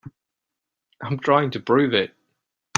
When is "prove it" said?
1.59-2.15